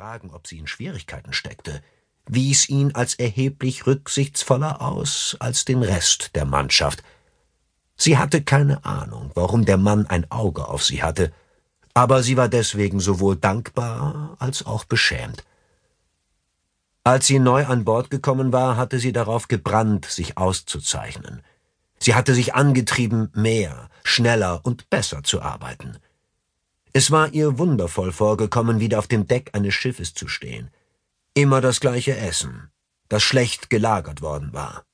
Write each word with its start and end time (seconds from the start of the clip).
fragen, 0.00 0.30
ob 0.30 0.46
sie 0.46 0.56
in 0.56 0.66
Schwierigkeiten 0.66 1.34
steckte, 1.34 1.82
wies 2.26 2.70
ihn 2.70 2.94
als 2.94 3.16
erheblich 3.16 3.86
rücksichtsvoller 3.86 4.80
aus 4.80 5.36
als 5.40 5.66
den 5.66 5.82
Rest 5.82 6.34
der 6.34 6.46
Mannschaft. 6.46 7.02
Sie 7.96 8.16
hatte 8.16 8.40
keine 8.40 8.82
Ahnung, 8.86 9.30
warum 9.34 9.66
der 9.66 9.76
Mann 9.76 10.06
ein 10.06 10.24
Auge 10.30 10.68
auf 10.68 10.82
sie 10.82 11.02
hatte, 11.02 11.34
aber 11.92 12.22
sie 12.22 12.38
war 12.38 12.48
deswegen 12.48 12.98
sowohl 12.98 13.36
dankbar 13.36 14.36
als 14.38 14.64
auch 14.64 14.84
beschämt. 14.84 15.44
Als 17.04 17.26
sie 17.26 17.38
neu 17.38 17.66
an 17.66 17.84
Bord 17.84 18.08
gekommen 18.08 18.54
war, 18.54 18.78
hatte 18.78 18.98
sie 19.00 19.12
darauf 19.12 19.48
gebrannt, 19.48 20.06
sich 20.06 20.38
auszuzeichnen. 20.38 21.42
Sie 21.98 22.14
hatte 22.14 22.32
sich 22.32 22.54
angetrieben, 22.54 23.30
mehr, 23.34 23.90
schneller 24.02 24.60
und 24.62 24.88
besser 24.88 25.22
zu 25.24 25.42
arbeiten. 25.42 25.98
Es 26.92 27.10
war 27.10 27.32
ihr 27.32 27.58
wundervoll 27.58 28.12
vorgekommen, 28.12 28.80
wieder 28.80 28.98
auf 28.98 29.06
dem 29.06 29.26
Deck 29.26 29.50
eines 29.52 29.74
Schiffes 29.74 30.14
zu 30.14 30.26
stehen. 30.26 30.70
Immer 31.34 31.60
das 31.60 31.80
gleiche 31.80 32.16
Essen, 32.16 32.70
das 33.08 33.22
schlecht 33.22 33.70
gelagert 33.70 34.22
worden 34.22 34.52
war. 34.52 34.84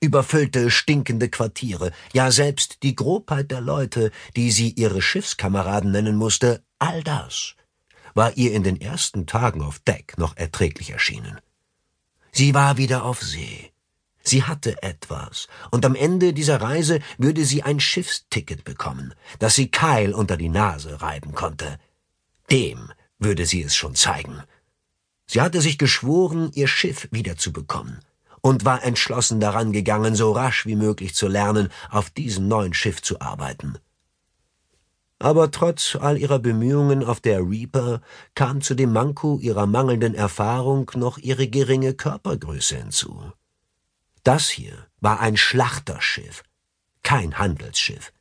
Überfüllte, 0.00 0.70
stinkende 0.70 1.28
Quartiere, 1.28 1.92
ja 2.12 2.30
selbst 2.30 2.82
die 2.82 2.94
Grobheit 2.94 3.50
der 3.50 3.60
Leute, 3.60 4.10
die 4.36 4.50
sie 4.50 4.70
ihre 4.70 5.00
Schiffskameraden 5.00 5.92
nennen 5.92 6.16
musste, 6.16 6.62
all 6.78 7.02
das 7.02 7.54
war 8.14 8.36
ihr 8.36 8.52
in 8.52 8.62
den 8.62 8.80
ersten 8.80 9.26
Tagen 9.26 9.60
auf 9.60 9.80
Deck 9.80 10.16
noch 10.18 10.36
erträglich 10.36 10.90
erschienen. 10.90 11.40
Sie 12.32 12.54
war 12.54 12.76
wieder 12.76 13.04
auf 13.04 13.22
See. 13.22 13.73
Sie 14.26 14.42
hatte 14.42 14.82
etwas, 14.82 15.48
und 15.70 15.84
am 15.84 15.94
Ende 15.94 16.32
dieser 16.32 16.60
Reise 16.60 17.00
würde 17.18 17.44
sie 17.44 17.62
ein 17.62 17.78
Schiffsticket 17.78 18.64
bekommen, 18.64 19.14
das 19.38 19.54
sie 19.54 19.70
Kyle 19.70 20.16
unter 20.16 20.38
die 20.38 20.48
Nase 20.48 21.02
reiben 21.02 21.34
konnte. 21.34 21.78
Dem 22.50 22.90
würde 23.18 23.44
sie 23.44 23.62
es 23.62 23.76
schon 23.76 23.94
zeigen. 23.94 24.42
Sie 25.26 25.40
hatte 25.40 25.60
sich 25.60 25.78
geschworen, 25.78 26.50
ihr 26.54 26.68
Schiff 26.68 27.08
wiederzubekommen 27.10 28.00
und 28.40 28.64
war 28.64 28.82
entschlossen 28.82 29.40
daran 29.40 29.72
gegangen, 29.72 30.14
so 30.14 30.32
rasch 30.32 30.66
wie 30.66 30.76
möglich 30.76 31.14
zu 31.14 31.28
lernen, 31.28 31.70
auf 31.90 32.10
diesem 32.10 32.48
neuen 32.48 32.74
Schiff 32.74 33.02
zu 33.02 33.20
arbeiten. 33.20 33.78
Aber 35.18 35.50
trotz 35.50 35.96
all 35.96 36.18
ihrer 36.18 36.38
Bemühungen 36.38 37.04
auf 37.04 37.20
der 37.20 37.40
Reaper 37.40 38.02
kam 38.34 38.60
zu 38.60 38.74
dem 38.74 38.92
Manko 38.92 39.38
ihrer 39.38 39.66
mangelnden 39.66 40.14
Erfahrung 40.14 40.90
noch 40.94 41.16
ihre 41.16 41.48
geringe 41.48 41.94
Körpergröße 41.94 42.76
hinzu. 42.76 43.32
Das 44.24 44.48
hier 44.48 44.86
war 45.00 45.20
ein 45.20 45.36
Schlachterschiff, 45.36 46.42
kein 47.02 47.38
Handelsschiff. 47.38 48.12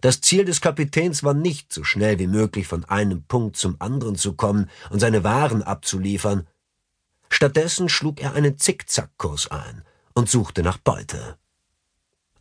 Das 0.00 0.20
Ziel 0.20 0.44
des 0.44 0.60
Kapitäns 0.60 1.22
war 1.22 1.32
nicht, 1.32 1.72
so 1.72 1.84
schnell 1.84 2.18
wie 2.18 2.26
möglich 2.26 2.66
von 2.66 2.84
einem 2.86 3.22
Punkt 3.22 3.56
zum 3.56 3.76
anderen 3.78 4.16
zu 4.16 4.34
kommen 4.34 4.68
und 4.90 4.98
seine 4.98 5.22
Waren 5.22 5.62
abzuliefern. 5.62 6.48
Stattdessen 7.30 7.88
schlug 7.88 8.20
er 8.20 8.34
einen 8.34 8.58
Zickzackkurs 8.58 9.48
ein 9.48 9.84
und 10.12 10.28
suchte 10.28 10.64
nach 10.64 10.78
Beute. 10.78 11.38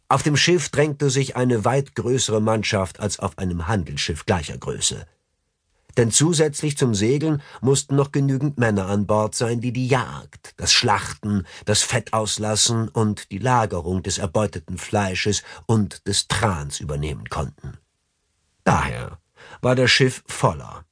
Auf 0.10 0.24
dem 0.24 0.36
Schiff 0.36 0.70
drängte 0.70 1.12
sich 1.12 1.36
eine 1.36 1.64
weit 1.64 1.94
größere 1.94 2.42
Mannschaft 2.42 3.00
als 3.00 3.20
auf 3.20 3.38
einem 3.38 3.68
Handelsschiff 3.68 4.26
gleicher 4.26 4.58
Größe. 4.58 5.06
Denn 5.98 6.12
zusätzlich 6.12 6.78
zum 6.78 6.96
Segeln 6.96 7.42
mussten 7.62 7.96
noch 7.96 8.12
genügend 8.12 8.58
Männer 8.58 8.88
an 8.88 9.08
Bord 9.08 9.36
sein, 9.36 9.62
die 9.62 9.74
die 9.74 9.88
Jagd, 9.88 10.54
das 10.58 10.72
Schlachten, 10.72 11.46
das 11.66 11.82
Fettauslassen 11.82 12.88
und 12.88 13.32
die 13.32 13.40
Lagerung 13.40 14.04
des 14.04 14.18
erbeuteten 14.18 14.78
Fleisches 14.78 15.44
und 15.66 16.08
des 16.08 16.28
Trans 16.28 16.80
übernehmen 16.80 17.30
konnten. 17.30 17.78
Daher 18.64 19.20
war 19.62 19.76
das 19.76 19.92
Schiff 19.92 20.24
voller 20.28 20.86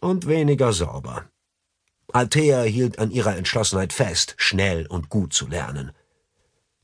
und 0.00 0.26
weniger 0.26 0.72
sauber. 0.72 1.24
Althea 2.12 2.62
hielt 2.62 2.98
an 2.98 3.10
ihrer 3.10 3.36
Entschlossenheit 3.36 3.92
fest, 3.92 4.34
schnell 4.36 4.86
und 4.86 5.08
gut 5.08 5.32
zu 5.32 5.48
lernen. 5.48 5.90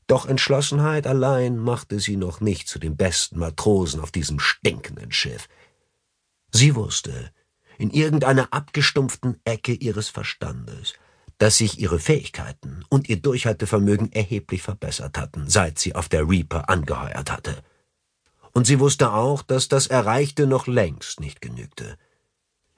Doch 0.07 0.25
Entschlossenheit 0.25 1.07
allein 1.07 1.57
machte 1.57 1.99
sie 2.01 2.17
noch 2.17 2.41
nicht 2.41 2.67
zu 2.67 2.79
den 2.79 2.97
besten 2.97 3.39
Matrosen 3.39 4.01
auf 4.01 4.11
diesem 4.11 4.39
stinkenden 4.39 5.13
Schiff. 5.13 5.47
Sie 6.51 6.75
wusste, 6.75 7.31
in 7.81 7.89
irgendeiner 7.89 8.53
abgestumpften 8.53 9.39
Ecke 9.43 9.73
ihres 9.73 10.09
Verstandes, 10.09 10.93
dass 11.37 11.57
sich 11.57 11.79
ihre 11.79 11.99
Fähigkeiten 11.99 12.85
und 12.89 13.09
ihr 13.09 13.17
Durchhaltevermögen 13.17 14.11
erheblich 14.11 14.61
verbessert 14.61 15.17
hatten, 15.17 15.49
seit 15.49 15.79
sie 15.79 15.95
auf 15.95 16.07
der 16.07 16.29
Reaper 16.29 16.69
angeheuert 16.69 17.31
hatte. 17.31 17.63
Und 18.53 18.67
sie 18.67 18.79
wusste 18.79 19.11
auch, 19.13 19.41
dass 19.41 19.67
das 19.67 19.87
Erreichte 19.87 20.47
noch 20.47 20.67
längst 20.67 21.19
nicht 21.19 21.41
genügte. 21.41 21.97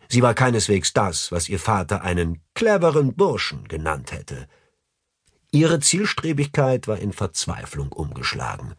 Sie 0.07 0.21
war 0.21 0.33
keineswegs 0.33 0.93
das, 0.93 1.31
was 1.31 1.49
ihr 1.49 1.59
Vater 1.59 2.01
einen 2.01 2.41
cleveren 2.53 3.15
Burschen 3.15 3.67
genannt 3.67 4.11
hätte– 4.11 4.47
Ihre 5.53 5.79
Zielstrebigkeit 5.79 6.87
war 6.87 6.97
in 6.97 7.13
Verzweiflung 7.13 7.91
umgeschlagen. 7.91 8.73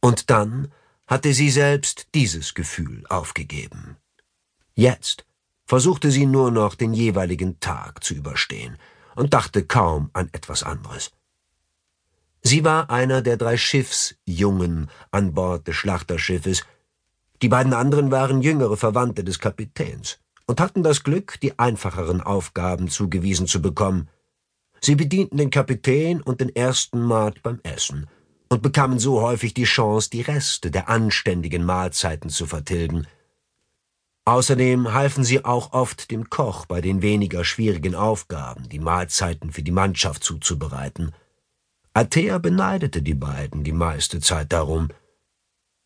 Und 0.00 0.30
dann 0.30 0.72
hatte 1.06 1.34
sie 1.34 1.50
selbst 1.50 2.06
dieses 2.14 2.54
Gefühl 2.54 3.04
aufgegeben. 3.10 3.98
Jetzt 4.74 5.26
versuchte 5.66 6.10
sie 6.10 6.26
nur 6.26 6.50
noch 6.50 6.74
den 6.74 6.94
jeweiligen 6.94 7.60
Tag 7.60 8.02
zu 8.02 8.14
überstehen 8.14 8.78
und 9.14 9.34
dachte 9.34 9.64
kaum 9.64 10.10
an 10.12 10.28
etwas 10.32 10.62
anderes. 10.62 11.10
Sie 12.42 12.64
war 12.64 12.90
einer 12.90 13.22
der 13.22 13.36
drei 13.36 13.56
Schiffsjungen 13.56 14.88
an 15.10 15.34
Bord 15.34 15.66
des 15.66 15.76
Schlachterschiffes. 15.76 16.64
Die 17.42 17.48
beiden 17.48 17.74
anderen 17.74 18.10
waren 18.10 18.40
jüngere 18.40 18.76
Verwandte 18.76 19.24
des 19.24 19.40
Kapitäns 19.40 20.18
und 20.46 20.60
hatten 20.60 20.82
das 20.82 21.02
Glück, 21.02 21.40
die 21.40 21.58
einfacheren 21.58 22.20
Aufgaben 22.20 22.88
zugewiesen 22.88 23.46
zu 23.46 23.60
bekommen, 23.60 24.08
Sie 24.80 24.94
bedienten 24.94 25.38
den 25.38 25.50
Kapitän 25.50 26.20
und 26.20 26.40
den 26.40 26.54
ersten 26.54 27.00
Maat 27.00 27.42
beim 27.42 27.60
Essen 27.62 28.06
und 28.48 28.62
bekamen 28.62 28.98
so 28.98 29.20
häufig 29.20 29.54
die 29.54 29.64
Chance, 29.64 30.10
die 30.10 30.20
Reste 30.20 30.70
der 30.70 30.88
anständigen 30.88 31.64
Mahlzeiten 31.64 32.30
zu 32.30 32.46
vertilgen. 32.46 33.06
Außerdem 34.26 34.92
halfen 34.92 35.22
sie 35.22 35.44
auch 35.44 35.72
oft 35.72 36.10
dem 36.10 36.28
Koch 36.28 36.66
bei 36.66 36.80
den 36.80 37.00
weniger 37.00 37.44
schwierigen 37.44 37.94
Aufgaben, 37.94 38.68
die 38.68 38.80
Mahlzeiten 38.80 39.52
für 39.52 39.62
die 39.62 39.70
Mannschaft 39.70 40.24
zuzubereiten. 40.24 41.14
Athea 41.94 42.38
beneidete 42.38 43.02
die 43.02 43.14
beiden 43.14 43.62
die 43.62 43.72
meiste 43.72 44.20
Zeit 44.20 44.52
darum. 44.52 44.88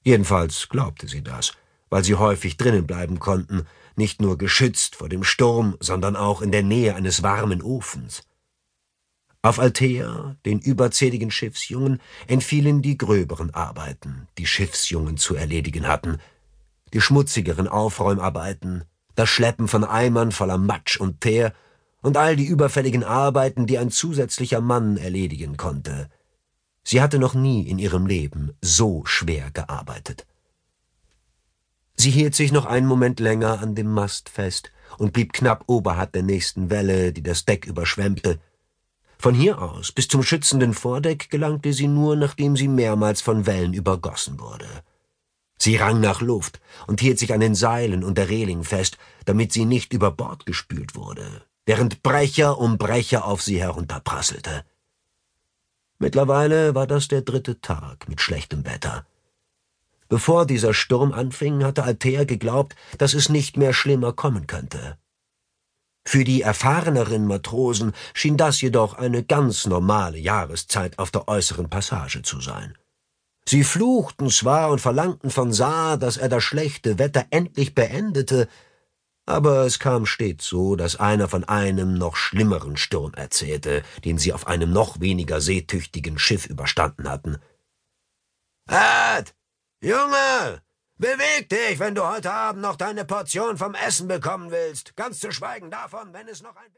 Jedenfalls 0.03 0.71
glaubte 0.71 1.07
sie 1.07 1.23
das, 1.23 1.53
weil 1.91 2.03
sie 2.03 2.15
häufig 2.15 2.57
drinnen 2.57 2.87
bleiben 2.87 3.19
konnten, 3.19 3.67
nicht 3.95 4.23
nur 4.23 4.39
geschützt 4.39 4.97
vor 4.97 5.11
dem 5.11 5.23
Sturm, 5.23 5.77
sondern 5.79 6.17
auch 6.17 6.41
in 6.41 6.51
der 6.51 6.63
Nähe 6.63 6.95
eines 6.95 7.23
warmen 7.23 7.61
Ofens. 7.61 8.23
Auf 9.43 9.59
Althea, 9.59 10.37
den 10.47 10.61
überzähligen 10.61 11.31
Schiffsjungen, 11.31 12.01
entfielen 12.27 12.81
die 12.81 12.97
gröberen 12.97 13.53
Arbeiten, 13.53 14.29
die 14.39 14.47
Schiffsjungen 14.47 15.19
zu 15.19 15.35
erledigen 15.35 15.87
hatten, 15.87 16.19
die 16.93 17.01
schmutzigeren 17.01 17.69
Aufräumarbeiten, 17.69 18.85
das 19.15 19.29
Schleppen 19.29 19.69
von 19.69 19.85
Eimern 19.85 20.33
voller 20.33 20.59
Matsch 20.59 20.99
und 20.99 21.21
Teer 21.21 21.53
und 22.03 22.17
all 22.17 22.37
die 22.37 22.47
überfälligen 22.47 23.05
Arbeiten, 23.05 23.67
die 23.67 23.79
ein 23.79 23.91
zusätzlicher 23.91 24.61
Mann 24.61 24.97
erledigen 24.97 25.57
konnte. 25.57 26.09
Sie 26.83 27.03
hatte 27.03 27.19
noch 27.19 27.35
nie 27.35 27.69
in 27.69 27.79
ihrem 27.79 28.07
Leben 28.07 28.53
so 28.61 29.05
schwer 29.05 29.51
gearbeitet. 29.51 30.27
Sie 31.97 32.11
hielt 32.11 32.35
sich 32.35 32.51
noch 32.51 32.65
einen 32.65 32.87
Moment 32.87 33.21
länger 33.21 33.61
an 33.61 33.75
dem 33.75 33.93
Mast 33.93 34.31
fest 34.31 34.73
und 34.97 35.13
blieb 35.13 35.35
knapp 35.35 35.65
oberhalb 35.67 36.13
der 36.13 36.23
nächsten 36.23 36.71
Welle, 36.71 37.13
die 37.13 37.23
das 37.23 37.45
Deck 37.45 37.67
überschwemmte, 37.67 38.41
von 39.21 39.35
hier 39.35 39.61
aus 39.61 39.93
bis 39.93 40.09
zum 40.09 40.23
schützenden 40.23 40.73
Vordeck 40.73 41.29
gelangte 41.29 41.75
sie 41.75 41.89
nur, 41.89 42.17
nachdem 42.17 42.57
sie 42.57 42.69
mehrmals 42.69 43.21
von 43.21 43.45
Wellen 43.45 43.75
übergossen 43.75 44.41
wurde. 44.41 44.67
Sie 45.63 45.77
rang 45.77 46.01
nach 46.01 46.23
Luft 46.23 46.59
und 46.87 47.03
hielt 47.03 47.19
sich 47.19 47.35
an 47.35 47.41
den 47.41 47.55
Seilen 47.55 48.03
und 48.03 48.17
der 48.17 48.31
Reling 48.31 48.65
fest, 48.65 48.97
damit 49.27 49.53
sie 49.53 49.67
nicht 49.67 49.93
über 49.93 50.11
Bord 50.11 50.47
gespült 50.47 50.95
wurde, 50.95 51.43
während 51.67 52.03
Brecher 52.03 52.59
um 52.59 52.79
Brecher 52.79 53.27
auf 53.27 53.43
sie 53.43 53.61
herunterprasselte. 53.61 54.65
Mittlerweile 55.99 56.75
war 56.75 56.87
das 56.87 57.09
der 57.09 57.21
dritte 57.21 57.61
Tag 57.61 58.09
mit 58.09 58.23
schlechtem 58.23 58.65
Wetter. 58.65 59.07
Bevor 60.09 60.47
dieser 60.47 60.73
Sturm 60.73 61.13
anfing, 61.13 61.63
hatte 61.63 61.85
Althea 61.85 62.25
geglaubt, 62.25 62.75
dass 62.97 63.13
es 63.13 63.29
nicht 63.29 63.59
mehr 63.59 63.75
schlimmer 63.75 64.15
kommen 64.15 64.47
könnte. 64.47 64.97
Für 66.07 66.25
die 66.25 66.41
erfahreneren 66.41 67.27
Matrosen 67.27 67.93
schien 68.15 68.39
das 68.39 68.63
jedoch 68.63 68.95
eine 68.95 69.23
ganz 69.23 69.67
normale 69.67 70.17
Jahreszeit 70.17 70.99
auf 70.99 71.11
der 71.11 71.29
äußeren 71.29 71.69
Passage 71.69 72.23
zu 72.23 72.41
sein. 72.41 72.79
Sie 73.49 73.65
fluchten 73.65 74.31
zwar 74.31 74.71
und 74.71 74.81
verlangten 74.81 75.31
von 75.31 75.53
Saar, 75.53 75.97
dass 75.97 76.17
er 76.17 76.29
das 76.29 76.45
schlechte 76.45 76.99
Wetter 76.99 77.27
endlich 77.31 77.75
beendete, 77.75 78.49
aber 79.27 79.65
es 79.65 79.79
kam 79.79 80.07
stets 80.07 80.47
so, 80.47 80.77
dass 80.77 80.97
einer 80.97 81.29
von 81.29 81.45
einem 81.45 81.95
noch 81.95 82.17
schlimmeren 82.17 82.77
Sturm 82.77 83.15
erzählte, 83.15 83.83
den 84.05 84.19
sie 84.19 84.33
auf 84.33 84.47
einem 84.47 84.73
noch 84.73 85.01
weniger 85.01 85.41
seetüchtigen 85.41 86.19
Schiff 86.19 86.47
überstanden 86.47 87.09
hatten. 87.09 87.39
Ed, 88.69 89.35
Junge, 89.83 90.63
Beweg 91.01 91.49
dich, 91.49 91.79
wenn 91.79 91.95
du 91.95 92.07
heute 92.07 92.31
Abend 92.31 92.61
noch 92.61 92.77
deine 92.77 93.07
Portion 93.07 93.57
vom 93.57 93.75
Essen 93.75 94.07
bekommen 94.07 94.51
willst, 94.51 94.95
ganz 94.97 95.19
zu 95.19 95.33
schweigen 95.33 95.71
davon, 95.71 96.13
wenn 96.13 96.29
es 96.29 96.43
noch 96.43 96.55
ein 96.57 96.69